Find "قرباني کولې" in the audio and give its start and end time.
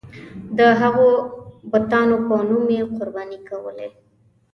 2.97-3.87